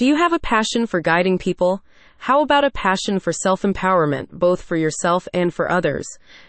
[0.00, 1.84] Do you have a passion for guiding people?
[2.16, 6.06] How about a passion for self empowerment, both for yourself and for others?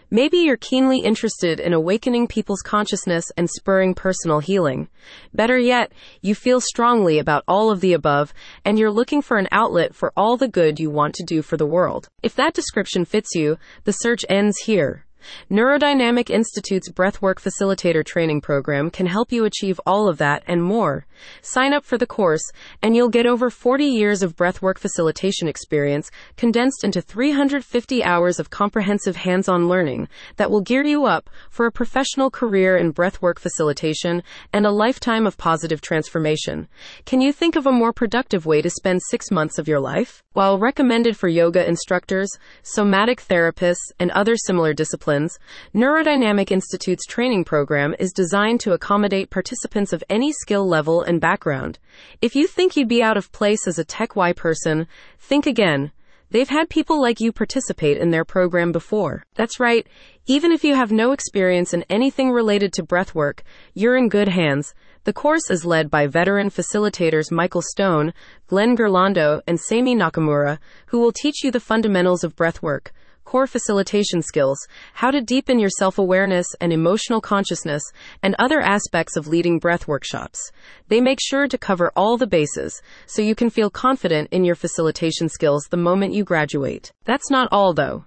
[0.10, 4.88] Maybe you're keenly interested in awakening people's consciousness and spurring personal healing.
[5.34, 5.92] Better yet,
[6.22, 8.34] you feel strongly about all of the above
[8.64, 11.58] and you're looking for an outlet for all the good you want to do for
[11.58, 12.08] the world.
[12.24, 15.06] If that description fits you, the search ends here.
[15.50, 21.06] Neurodynamic Institute's Breathwork Facilitator Training Program can help you achieve all of that and more.
[21.42, 22.44] Sign up for the course,
[22.82, 28.50] and you'll get over 40 years of breathwork facilitation experience condensed into 350 hours of
[28.50, 33.38] comprehensive hands on learning that will gear you up for a professional career in breathwork
[33.38, 36.68] facilitation and a lifetime of positive transformation.
[37.06, 40.24] Can you think of a more productive way to spend six months of your life?
[40.34, 42.30] While recommended for yoga instructors,
[42.64, 45.38] somatic therapists, and other similar disciplines, disciplines,
[45.76, 51.80] Neurodynamic Institute's training program is designed to accommodate participants of any skill level and background.
[52.22, 54.88] If you think you'd be out of place as a Tech Y person,
[55.20, 55.92] think again.
[56.30, 59.24] They've had people like you participate in their program before.
[59.36, 59.86] That's right.
[60.28, 63.42] Even if you have no experience in anything related to breathwork,
[63.74, 64.74] you're in good hands.
[65.04, 68.14] The course is led by veteran facilitators Michael Stone,
[68.48, 72.92] Glenn Girlando, and Saemi Nakamura, who will teach you the fundamentals of breathwork
[73.24, 74.58] core facilitation skills,
[74.94, 77.84] how to deepen your self awareness and emotional consciousness,
[78.22, 80.52] and other aspects of leading breath workshops.
[80.88, 84.56] They make sure to cover all the bases so you can feel confident in your
[84.56, 86.92] facilitation skills the moment you graduate.
[87.06, 88.06] That's not all, though.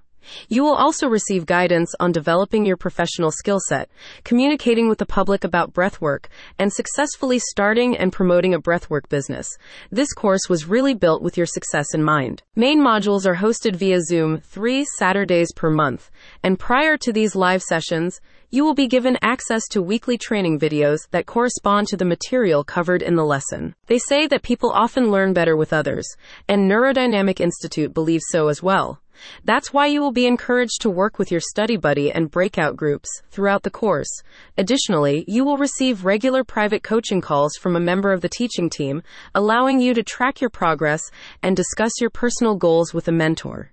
[0.49, 3.89] You will also receive guidance on developing your professional skill set,
[4.25, 6.27] communicating with the public about breathwork,
[6.59, 9.49] and successfully starting and promoting a breathwork business.
[9.91, 12.43] This course was really built with your success in mind.
[12.57, 16.11] Main modules are hosted via Zoom three Saturdays per month,
[16.43, 20.99] and prior to these live sessions, you will be given access to weekly training videos
[21.11, 23.75] that correspond to the material covered in the lesson.
[23.87, 26.07] They say that people often learn better with others,
[26.49, 29.01] and Neurodynamic Institute believes so as well.
[29.45, 33.09] That's why you will be encouraged to work with your study buddy and breakout groups
[33.31, 34.23] throughout the course.
[34.57, 39.03] Additionally, you will receive regular private coaching calls from a member of the teaching team,
[39.35, 41.03] allowing you to track your progress
[41.43, 43.71] and discuss your personal goals with a mentor.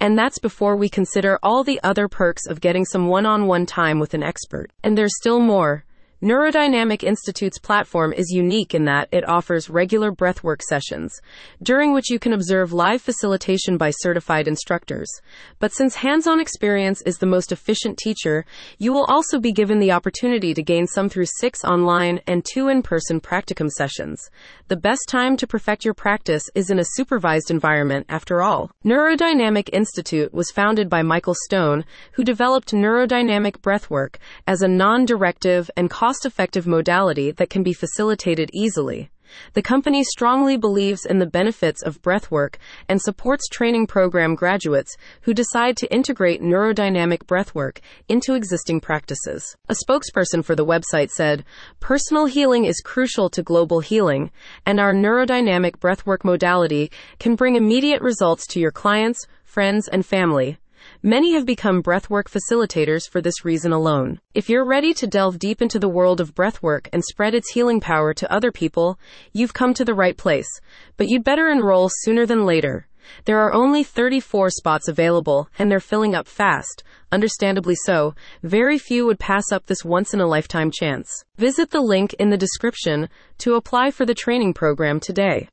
[0.00, 3.66] And that's before we consider all the other perks of getting some one on one
[3.66, 4.70] time with an expert.
[4.82, 5.84] And there's still more.
[6.24, 11.20] Neurodynamic Institute's platform is unique in that it offers regular breathwork sessions,
[11.62, 15.06] during which you can observe live facilitation by certified instructors.
[15.58, 18.46] But since hands on experience is the most efficient teacher,
[18.78, 22.68] you will also be given the opportunity to gain some through six online and two
[22.68, 24.30] in person practicum sessions.
[24.68, 28.70] The best time to perfect your practice is in a supervised environment, after all.
[28.82, 34.14] Neurodynamic Institute was founded by Michael Stone, who developed neurodynamic breathwork
[34.46, 39.10] as a non directive and cost cost effective modality that can be facilitated easily.
[39.54, 42.54] The company strongly believes in the benefits of breathwork
[42.88, 49.56] and supports training program graduates who decide to integrate neurodynamic breathwork into existing practices.
[49.68, 51.44] A spokesperson for the website said,
[51.80, 54.30] Personal healing is crucial to global healing,
[54.64, 60.58] and our neurodynamic breathwork modality can bring immediate results to your clients, friends, and family.
[61.06, 64.20] Many have become breathwork facilitators for this reason alone.
[64.32, 67.78] If you're ready to delve deep into the world of breathwork and spread its healing
[67.78, 68.98] power to other people,
[69.30, 70.48] you've come to the right place.
[70.96, 72.86] But you'd better enroll sooner than later.
[73.26, 76.82] There are only 34 spots available, and they're filling up fast.
[77.12, 81.22] Understandably so, very few would pass up this once in a lifetime chance.
[81.36, 85.42] Visit the link in the description to apply for the training program today.